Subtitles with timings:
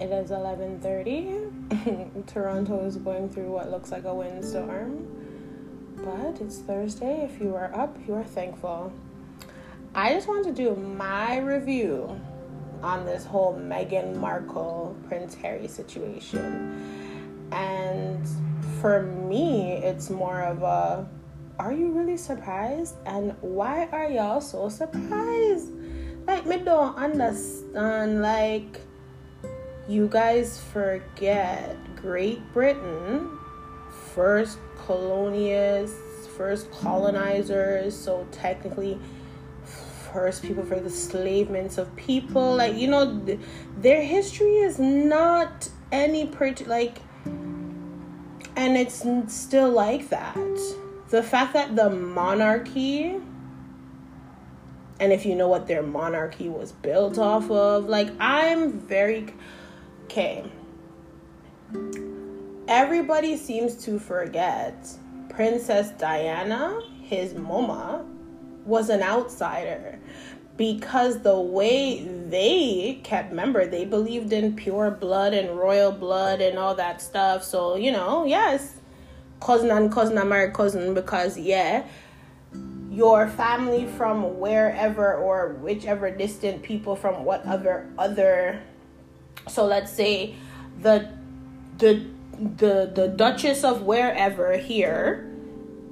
[0.00, 2.26] It is 11:30.
[2.26, 5.06] Toronto is going through what looks like a windstorm.
[5.96, 7.22] But it's Thursday.
[7.22, 8.92] If you are up, you are thankful.
[9.94, 12.20] I just want to do my review
[12.82, 17.48] on this whole Meghan Markle Prince Harry situation.
[17.52, 18.28] And
[18.80, 21.08] for me, it's more of a
[21.58, 22.96] are you really surprised?
[23.06, 25.70] And why are y'all so surprised?
[26.26, 28.22] Like, me don't understand.
[28.22, 28.80] Like,
[29.88, 33.38] you guys forget Great Britain,
[34.14, 38.98] first colonists, first colonizers, so technically,
[40.12, 42.56] first people for the slavements of people.
[42.56, 43.40] Like, you know, th-
[43.78, 46.98] their history is not any pretty, like,
[48.56, 50.36] and it's still like that
[51.10, 53.14] the fact that the monarchy
[55.00, 59.26] and if you know what their monarchy was built off of like i'm very
[60.04, 60.44] okay.
[62.68, 64.88] Everybody seems to forget
[65.28, 68.04] princess diana his mama
[68.64, 69.98] was an outsider
[70.56, 76.58] because the way they kept remember they believed in pure blood and royal blood and
[76.58, 77.42] all that stuff.
[77.42, 78.76] So you know yes.
[79.40, 81.84] Cousin and cousin and married cousin because yeah
[82.90, 88.62] your family from wherever or whichever distant people from whatever other
[89.48, 90.34] so let's say
[90.80, 91.08] the
[91.78, 92.06] the
[92.56, 95.30] the the duchess of wherever here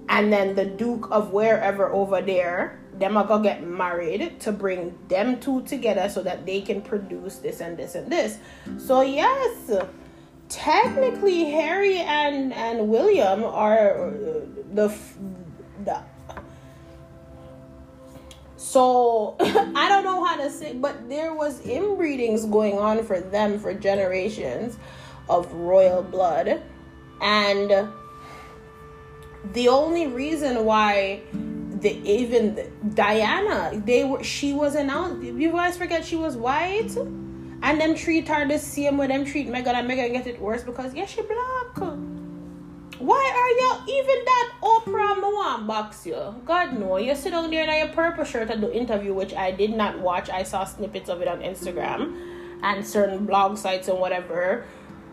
[0.08, 4.96] and then the duke of wherever over there them are gonna get married to bring
[5.08, 8.38] them two together so that they can produce this and this and this.
[8.78, 9.70] So yes
[10.52, 14.12] technically Harry and and William are uh,
[14.74, 14.94] the
[15.84, 16.02] the
[18.62, 23.58] so I don't know how to say but there was inbreedings going on for them
[23.58, 24.78] for generations
[25.28, 26.62] of royal blood.
[27.20, 27.88] And
[29.52, 35.22] the only reason why the even Diana they were she was announced.
[35.24, 36.96] You guys forget she was white?
[37.64, 39.06] And them treat her the same way.
[39.06, 41.98] Them treat Meghan and Meghan get it worse because yeah she black.
[43.02, 46.36] Why are you even that Oprah want box you?
[46.44, 49.50] God no, you sit down there in your purple shirt and do interview which I
[49.50, 50.30] did not watch.
[50.30, 52.14] I saw snippets of it on Instagram
[52.62, 54.64] and certain blog sites and whatever.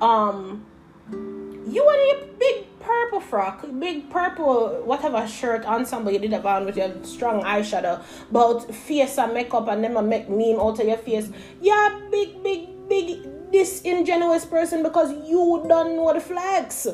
[0.01, 0.67] Um
[1.11, 6.77] you and your big purple frock, big purple whatever shirt ensemble you did on with
[6.77, 11.31] your strong eyeshadow, about face and makeup and a make meme out of your face.
[11.59, 16.87] Yeah, big, big, big disingenuous person because you don't know the flags.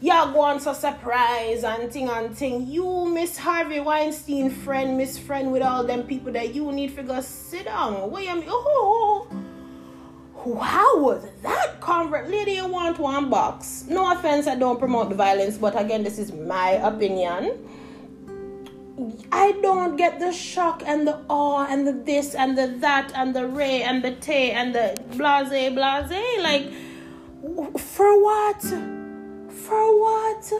[0.00, 2.68] Y'all go on so surprise and thing and thing.
[2.68, 7.02] You Miss Harvey Weinstein friend, Miss Friend with all them people that you need to
[7.02, 8.08] go sit down.
[8.08, 8.48] Wait a minute.
[8.48, 9.26] Oh,
[10.62, 13.86] how was that convert lady you want to box?
[13.88, 17.68] No offense, I don't promote the violence, but again, this is my opinion.
[19.32, 23.34] I don't get the shock and the awe and the this and the that and
[23.34, 26.40] the ray and the tay and the blase blase.
[26.40, 26.72] Like,
[27.80, 28.97] for what?
[29.48, 30.52] For what?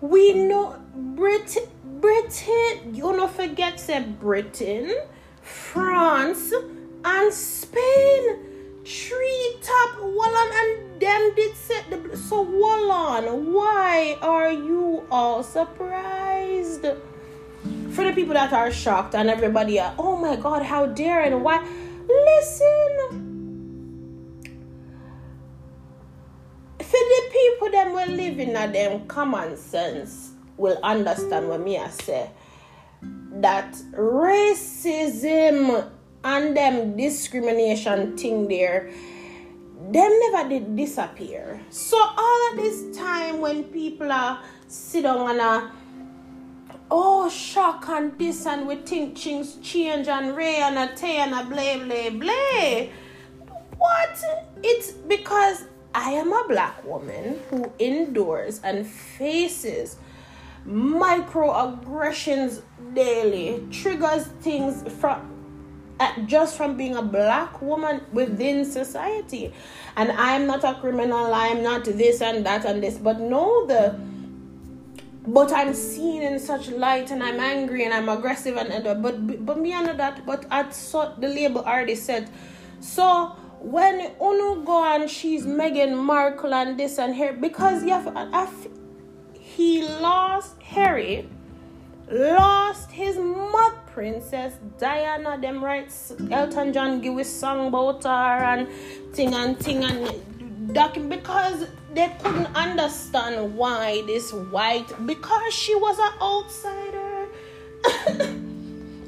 [0.00, 1.64] We know Britain,
[2.00, 2.94] Britain.
[2.94, 4.94] You don't forget, said Britain,
[5.42, 6.52] France,
[7.04, 8.50] and Spain
[8.84, 16.86] treetop Wallon and them did set the so Wallon, why are you all surprised?
[17.90, 21.44] For the people that are shocked and everybody are, oh my god, how dare and
[21.44, 21.66] why
[22.08, 23.29] listen.
[27.40, 32.30] People that will live in a them common sense will understand what me I say.
[33.40, 35.90] That racism
[36.22, 38.90] and them discrimination thing there
[39.90, 41.60] them never did disappear.
[41.70, 45.72] So all of this time when people are sit on a
[46.90, 51.32] oh shock and this and we think things change and ray and a tay and
[51.32, 52.86] a blah blah blah
[53.80, 54.22] what?
[54.62, 55.64] It's because
[55.94, 59.96] i am a black woman who endures and faces
[60.66, 62.62] microaggressions
[62.94, 65.40] daily triggers things from
[66.00, 69.52] uh, just from being a black woman within society.
[69.96, 74.00] And I'm not a criminal, I'm not this and that and this, but no, the
[75.26, 79.58] but I'm seen in such light and I'm angry and I'm aggressive and but but
[79.58, 82.30] me and that but at saw the label already said
[82.80, 88.46] so when Uno go and she's Meghan Markle and this and here because yeah
[89.38, 91.28] he lost Harry
[92.10, 95.38] lost his mother, Princess Diana.
[95.40, 98.68] Them rights, Elton John give a song about her and
[99.14, 105.98] thing and thing and doc because they couldn't understand why this white because she was
[105.98, 106.89] an outsider.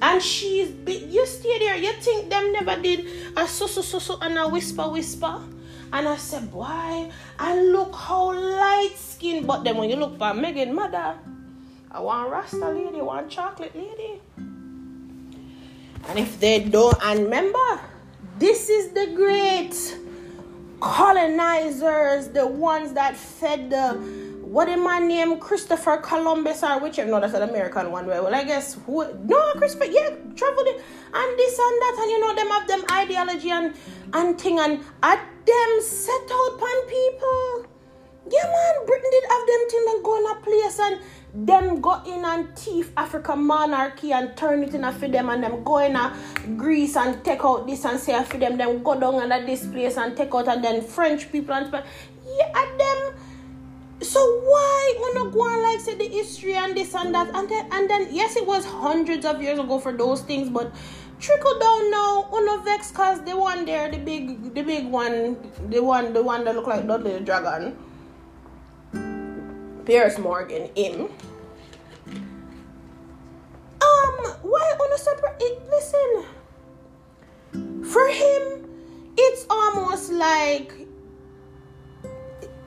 [0.03, 3.07] And she's you stay there, you think them never did
[3.37, 5.41] a so so so so and a whisper whisper.
[5.93, 9.47] And I said, boy, and look how light skin.
[9.47, 11.17] But then when you look for Meghan mother,
[11.91, 14.21] I want Rasta lady, I want chocolate lady.
[16.09, 17.81] And if they don't, and remember,
[18.39, 19.99] this is the great
[20.81, 24.22] colonizers, the ones that fed the
[24.53, 25.39] what am my name?
[25.39, 29.87] Christopher Columbus or whichever no that's an American one well I guess who no Christopher
[29.87, 33.75] yeah traveled and this and that and you know them have them ideology and
[34.13, 37.67] and thing and at them set out pan people.
[38.31, 41.01] Yeah man, Britain did have them thing and go in a place and
[41.49, 45.43] them go in and thief African monarchy and turn it in a for them and
[45.43, 46.15] them go in a
[46.57, 49.67] Greece and take out this and say for them, them go down and at this
[49.67, 53.12] place and take out and then French people and yeah at them
[54.03, 57.29] so why wanna go on like say the history and this and that?
[57.35, 60.73] And then and then yes it was hundreds of years ago for those things but
[61.21, 65.37] trickle down now uno vex cause the one there the big the big one
[65.71, 67.77] the one the one that look like Dudley the dragon
[69.85, 71.09] Piers Morgan him
[73.83, 76.25] um why a separate it listen
[77.85, 78.69] for him
[79.17, 80.82] it's almost like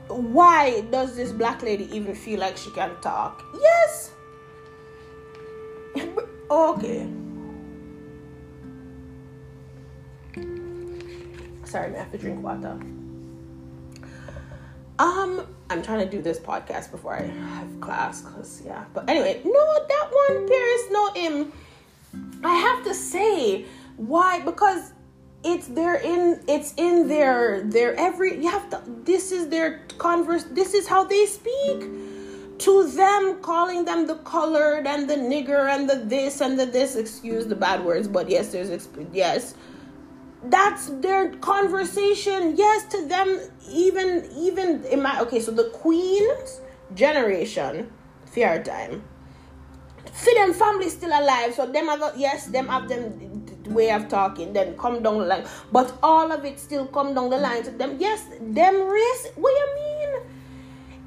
[0.08, 3.44] why does this black lady even feel like she can talk?
[3.60, 4.12] Yes.
[6.52, 7.08] okay.
[11.64, 12.80] Sorry, I have to drink water.
[14.98, 18.86] Um, I'm trying to do this podcast before I have class, cause yeah.
[18.94, 21.52] But anyway, no, that one Paris, no him.
[22.44, 23.66] I have to say
[23.98, 24.94] why because
[25.46, 30.44] it's their in it's in their their every you have to this is their converse
[30.46, 31.86] this is how they speak
[32.58, 36.96] to them calling them the colored and the nigger and the this and the this
[36.96, 39.56] excuse the bad words but yes there's yes.
[40.48, 43.40] That's their conversation yes to them
[43.70, 46.62] even even in my okay so the queen's
[46.94, 47.92] generation
[48.26, 49.04] fear time.
[50.14, 53.35] For them family still alive so them have yes them have them
[53.68, 55.46] way of talking, then come down the line.
[55.72, 57.98] But all of it still come down the line to them.
[58.00, 59.28] Yes, them race.
[59.36, 60.10] What you mean?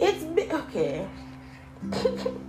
[0.00, 1.08] It's be- okay.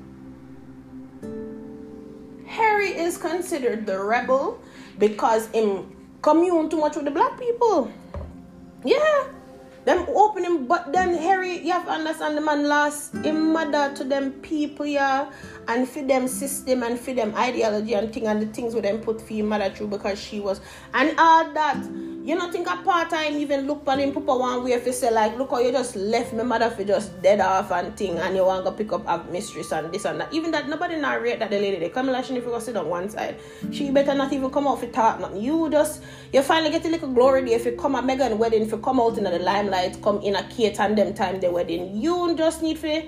[2.47, 4.59] Harry is considered the rebel
[4.97, 7.91] because him commune too much with the black people.
[8.83, 9.27] Yeah.
[9.89, 14.03] Them opening, but then Harry, you have to understand the man lost him mother to
[14.03, 15.31] them people, yeah,
[15.68, 19.00] and for them system and for them ideology and thing and the things with them
[19.00, 20.62] put for mother through because she was
[20.94, 21.83] and all that.
[22.21, 24.92] You know, think a part time even look on him, papa one way if you
[24.92, 28.18] say like, look how you just left my mother for just dead off and thing,
[28.18, 30.33] and you want to pick up a mistress and this and that.
[30.33, 32.89] Even that nobody narrate that the lady they come she if you go sit on
[32.89, 33.39] one side,
[33.71, 35.42] she better not even come out for talk nothing.
[35.42, 38.63] You just you finally get a little glory there if you come at Meghan wedding,
[38.63, 41.50] if you come out in the limelight, come in a Kate and them time the
[41.50, 41.95] wedding.
[41.95, 43.01] You just need for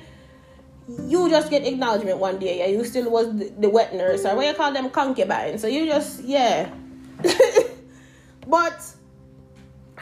[1.07, 2.59] you just get acknowledgement one day.
[2.59, 5.57] Yeah, you still was the, the wet nurse or what you call them concubine.
[5.57, 6.73] So you just yeah.
[8.47, 8.95] but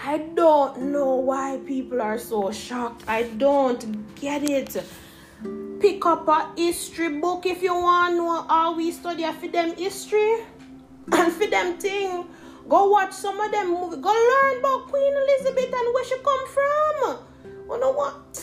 [0.02, 3.04] I don't know why people are so shocked.
[3.08, 4.82] I don't get it.
[5.82, 10.36] Pick up a history book if you want know how we study for them history
[11.12, 12.26] and for them thing.
[12.70, 14.00] Go watch some of them movies.
[14.00, 17.18] Go learn about Queen Elizabeth and where she come from.
[17.70, 18.34] You know what?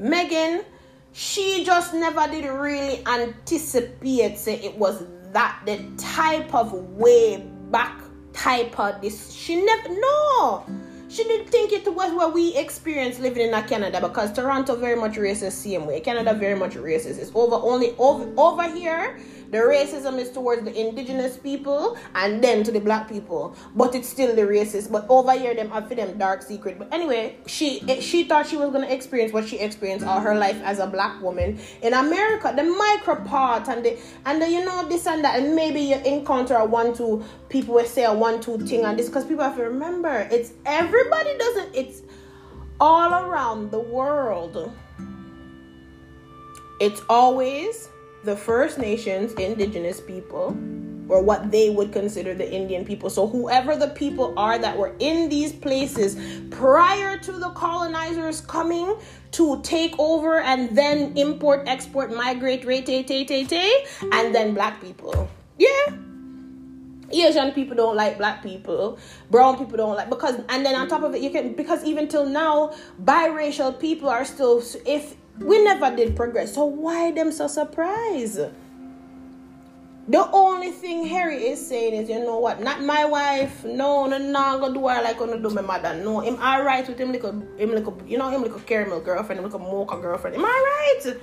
[0.00, 0.64] Meghan,
[1.12, 8.01] she just never did really anticipate say it was that the type of way back
[8.32, 9.32] type of this.
[9.32, 10.64] She never no.
[11.12, 15.16] She didn't think it was what we experienced living in Canada because Toronto very much
[15.16, 16.00] racist same way.
[16.00, 17.18] Canada very much racist.
[17.18, 19.18] It's over only over over here
[19.52, 24.08] the racism is towards the indigenous people and then to the black people, but it's
[24.08, 24.90] still the racist.
[24.90, 26.78] But over here, them have for them dark secret.
[26.78, 30.34] But anyway, she eh, she thought she was gonna experience what she experienced all her
[30.34, 32.54] life as a black woman in America.
[32.56, 35.96] The micro part and the and the, you know this and that, and maybe you
[35.96, 39.44] encounter a one two people will say a one two thing and this because people
[39.44, 40.52] have to remember it's
[41.02, 42.02] everybody doesn't it's
[42.80, 44.72] all around the world.
[46.80, 47.88] It's always
[48.24, 50.56] the First Nations, indigenous people,
[51.08, 53.08] or what they would consider the Indian people.
[53.08, 56.16] So, whoever the people are that were in these places
[56.50, 58.96] prior to the colonizers coming
[59.32, 65.28] to take over and then import, export, migrate, rate, and then black people.
[65.58, 66.11] Yeah.
[67.12, 68.98] Asian people don't like black people,
[69.30, 72.08] brown people don't like because, and then on top of it, you can because even
[72.08, 74.62] till now, biracial people are still.
[74.86, 78.40] If we never did progress, so why them so surprised?
[80.08, 83.64] The only thing Harry is saying is, you know what, not my wife.
[83.64, 85.94] No, no, no, go do her like gonna do my mother.
[85.94, 87.18] No, him alright with him a
[87.60, 90.36] him a you know him a caramel girlfriend, him a mocha girlfriend.
[90.36, 91.20] Am alright?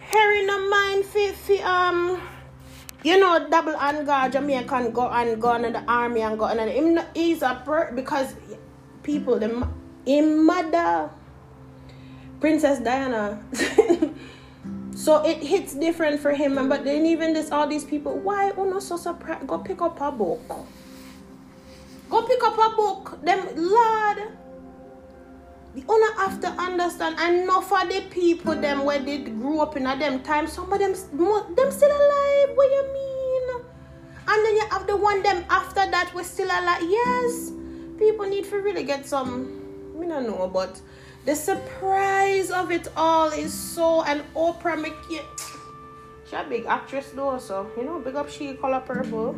[0.00, 2.20] Harry no mind fit um
[3.04, 6.60] you know double and go Jamaican go and go in the army and go and
[6.70, 8.34] him he's a per because
[9.02, 9.68] people the
[10.04, 11.10] him mother
[12.40, 13.40] Princess Diana
[14.94, 16.68] So it hits different for him.
[16.68, 19.46] But then even this all these people, why uno so surprised?
[19.46, 20.48] Go pick up a book.
[22.08, 23.18] Go pick up a book.
[23.22, 24.18] Them Lord.
[25.74, 29.86] You owner have to understand enough of the people them where they grew up in
[29.86, 30.46] a them time.
[30.46, 32.56] Some of them them still alive.
[32.56, 33.64] What you mean?
[34.28, 36.82] And then you have the one them after that was still alive.
[36.82, 37.50] Yes.
[37.98, 39.60] People need to really get some
[39.94, 40.80] We don't know, but
[41.24, 45.24] the surprise of it all is so and Oprah McKay.
[46.28, 49.36] she a big actress though, so you know, big up she color purple.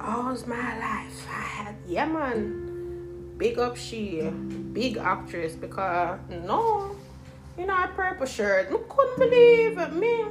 [0.00, 1.26] All's my life.
[1.28, 2.63] I had yeah man.
[3.36, 4.22] Big up she
[4.72, 6.96] big actress because no,
[7.58, 8.68] you know, a purple shirt.
[8.70, 9.92] I couldn't believe it.
[9.92, 10.24] Me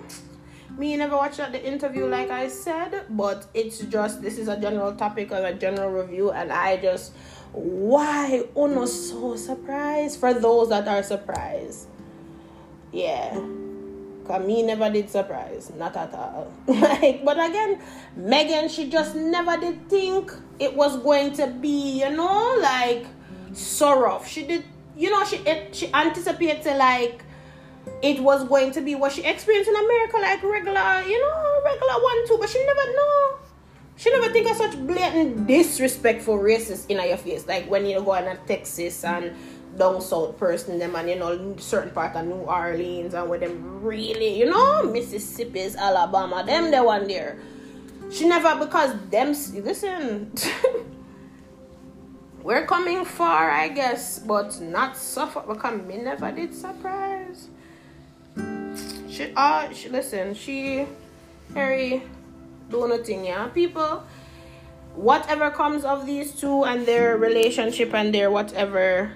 [0.78, 4.96] me never watched the interview like I said, but it's just this is a general
[4.96, 7.14] topic of a general review, and I just
[7.54, 11.88] why uno so surprised for those that are surprised
[12.92, 13.40] yeah
[14.26, 16.52] Cause me never did surprise, not at all.
[16.68, 17.82] like, but again,
[18.18, 23.06] Meghan, she just never did think it was going to be, you know, like
[23.54, 24.28] so rough.
[24.28, 24.64] She did,
[24.96, 27.24] you know, she it, she anticipated like
[28.02, 32.02] it was going to be what she experienced in America, like regular, you know, regular
[32.02, 32.38] one two.
[32.40, 33.38] But she never know
[33.96, 37.48] she never think of such blatant disrespectful racist in your face.
[37.48, 39.36] Like when you go in Texas and
[39.78, 43.82] down south person them and you know certain part of New Orleans and where them
[43.82, 47.40] really you know Mississippi's Alabama them the one there.
[48.12, 49.30] She never because them
[49.64, 50.32] listen
[52.44, 57.48] we're coming far I guess but not suffer because me never did surprise.
[59.10, 60.88] She uh she listen she
[61.54, 62.02] Harry
[62.70, 63.48] do nothing, yeah.
[63.48, 64.04] People,
[64.96, 69.14] whatever comes of these two and their relationship and their whatever,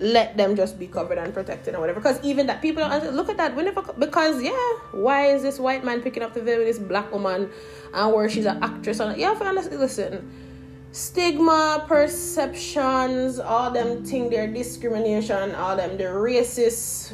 [0.00, 2.00] let them just be covered and protected or whatever.
[2.00, 6.02] Because even that people look at that whenever because yeah, why is this white man
[6.02, 7.50] picking up the veil with this black woman
[7.94, 10.46] and where she's an actress and yeah, honestly, listen.
[10.92, 17.12] Stigma, perceptions, all them thing, their discrimination, all them the racist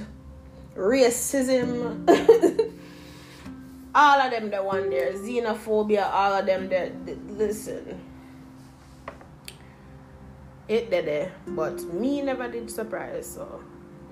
[0.76, 2.06] racism
[3.94, 6.92] all of them the one there xenophobia all of them there
[7.30, 7.98] listen
[10.68, 13.62] it did it but me never did surprise so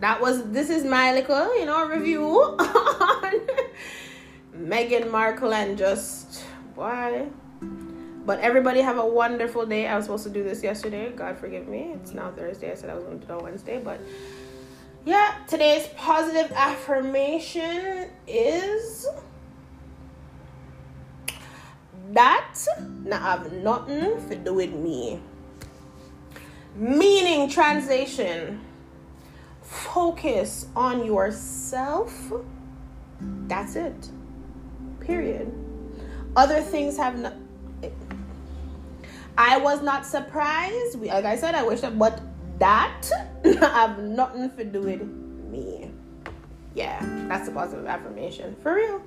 [0.00, 2.24] that was this is my little you know review
[2.58, 3.40] on
[4.56, 6.44] Meghan Markle and just
[6.74, 7.26] why
[8.26, 9.86] but everybody have a wonderful day.
[9.86, 11.12] I was supposed to do this yesterday.
[11.12, 11.92] God forgive me.
[11.94, 12.72] It's now Thursday.
[12.72, 14.00] I said I was going to do it on Wednesday, but
[15.04, 19.06] yeah, today's positive affirmation is
[22.12, 22.54] that
[23.02, 25.20] now I have nothing to do with me.
[26.74, 28.60] Meaning translation.
[29.62, 32.32] Focus on yourself.
[33.20, 34.10] That's it.
[35.00, 35.52] Period.
[36.36, 37.34] Other things have not
[39.36, 41.00] I was not surprised.
[41.00, 42.20] Like I said, I wish that, but
[42.58, 43.02] that
[43.60, 45.90] have nothing to do with me.
[46.74, 48.56] Yeah, that's a positive affirmation.
[48.62, 49.02] For real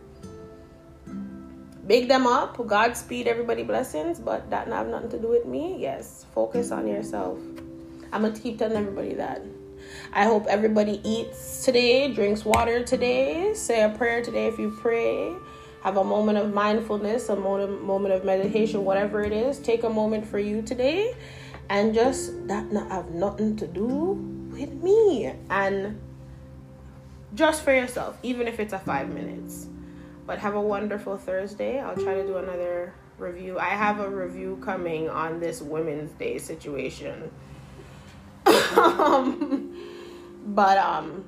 [1.87, 2.55] big them up.
[2.67, 3.63] Godspeed everybody.
[3.63, 4.19] Blessings.
[4.19, 5.77] But that have nothing to do with me.
[5.79, 7.39] Yes focus on yourself.
[8.13, 9.41] I'm gonna keep telling everybody that.
[10.13, 15.33] I hope everybody eats today drinks water today say a prayer today if you pray.
[15.81, 19.57] Have a moment of mindfulness a moment, moment of meditation whatever it is.
[19.57, 21.15] Take a moment for you today
[21.71, 23.87] and just that not have nothing to do
[24.51, 25.33] with me.
[25.49, 25.99] And
[27.33, 29.69] just for yourself even if it's a five minutes
[30.27, 31.79] but have a wonderful Thursday.
[31.79, 33.57] I'll try to do another review.
[33.57, 37.31] I have a review coming on this Women's Day situation.
[38.75, 39.73] um,
[40.47, 41.23] but um,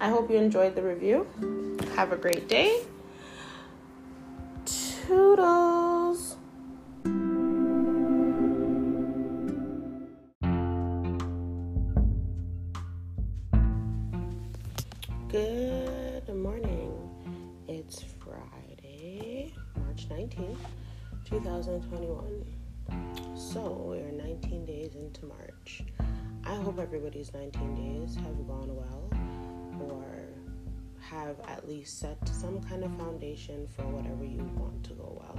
[0.00, 1.26] I hope you enjoyed the review.
[1.94, 2.82] Have a great day.
[4.66, 6.03] Toodles.
[20.34, 20.56] 19th,
[21.24, 22.44] 2021.
[23.36, 25.82] So, we're 19 days into March.
[26.44, 29.10] I hope everybody's 19 days have gone well
[29.80, 30.04] or
[31.00, 35.38] have at least set some kind of foundation for whatever you want to go well.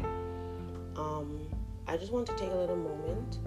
[1.06, 1.42] Um,
[1.88, 3.40] I just want to take a little moment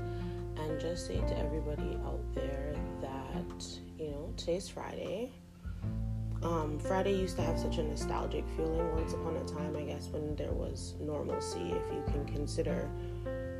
[0.58, 3.64] and just say to everybody out there that,
[3.98, 5.32] you know, today's Friday.
[6.42, 10.08] Um, Friday used to have such a nostalgic feeling once upon a time, I guess,
[10.08, 12.88] when there was normalcy, if you can consider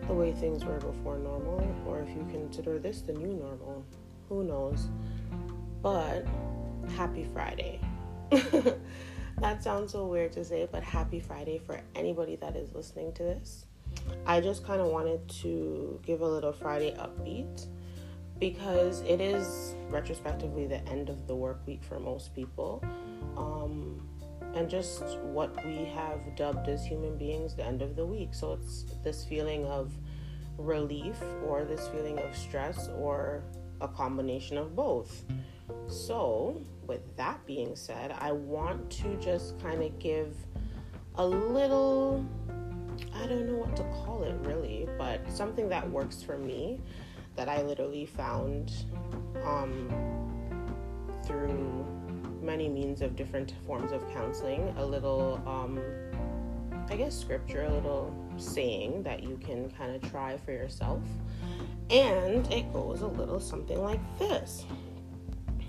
[0.06, 3.84] the way things were before normal, or if you consider this the new normal.
[4.28, 4.88] Who knows?
[5.82, 6.26] But
[6.96, 7.80] happy Friday.
[9.38, 13.22] that sounds so weird to say, but happy Friday for anybody that is listening to
[13.24, 13.66] this.
[14.24, 17.66] I just kind of wanted to give a little Friday upbeat
[18.38, 22.82] because it is retrospectively the end of the work week for most people.
[23.36, 24.00] Um,
[24.54, 28.34] and just what we have dubbed as human beings the end of the week.
[28.34, 29.92] So it's this feeling of
[30.56, 31.16] relief
[31.46, 33.42] or this feeling of stress or
[33.80, 35.24] a combination of both.
[35.86, 40.34] So, with that being said, I want to just kind of give
[41.16, 42.24] a little
[43.14, 46.80] I don't know what to call it really, but something that works for me
[47.38, 48.72] that I literally found
[49.44, 49.88] um,
[51.24, 51.86] through
[52.42, 54.74] many means of different forms of counseling.
[54.76, 55.80] A little, um,
[56.90, 61.00] I guess, scripture, a little saying that you can kind of try for yourself.
[61.90, 64.64] And it goes a little something like this.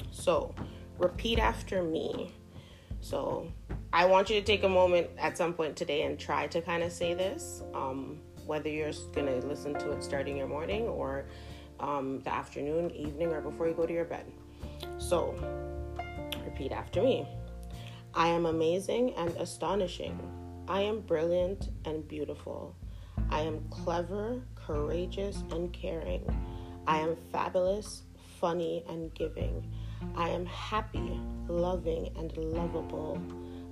[0.10, 0.56] So,
[0.98, 2.34] repeat after me.
[3.00, 3.48] So,
[3.94, 6.82] I want you to take a moment at some point today and try to kind
[6.82, 7.62] of say this.
[7.76, 11.26] Um, whether you're going to listen to it starting your morning or
[11.80, 14.26] um, the afternoon, evening, or before you go to your bed.
[14.98, 15.36] So,
[16.46, 17.28] repeat after me
[18.14, 20.20] I am amazing and astonishing.
[20.68, 22.76] I am brilliant and beautiful.
[23.30, 26.26] I am clever, courageous, and caring.
[26.88, 28.04] I am fabulous,
[28.40, 29.72] funny, and giving.
[30.16, 33.22] I am happy, loving, and lovable.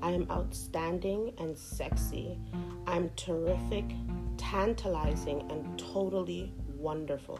[0.01, 2.39] I am outstanding and sexy.
[2.85, 3.85] I'm terrific,
[4.37, 7.39] tantalizing, and totally wonderful.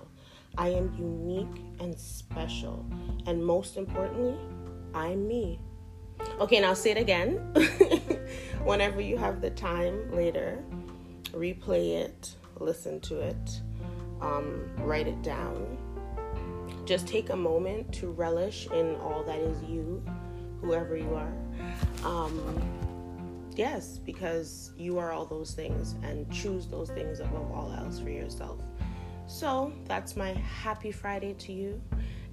[0.57, 2.85] I am unique and special.
[3.25, 4.35] And most importantly,
[4.93, 5.59] I'm me.
[6.39, 7.37] Okay, now say it again.
[8.63, 10.63] Whenever you have the time later,
[11.31, 13.61] replay it, listen to it,
[14.21, 15.77] um, write it down.
[16.85, 20.03] Just take a moment to relish in all that is you,
[20.61, 21.33] whoever you are.
[22.03, 22.61] Um,
[23.55, 28.09] yes, because you are all those things and choose those things above all else for
[28.09, 28.61] yourself.
[29.27, 31.81] So that's my happy Friday to you.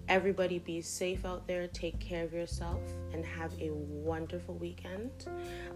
[0.08, 2.80] Everybody be safe out there, take care of yourself,
[3.12, 5.26] and have a wonderful weekend.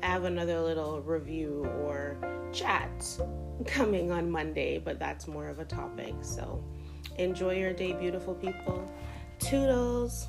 [0.02, 2.16] I have another little review or
[2.52, 3.04] chat
[3.66, 6.14] coming on Monday, but that's more of a topic.
[6.20, 6.62] So
[7.16, 8.88] enjoy your day, beautiful people.
[9.38, 10.28] Toodles.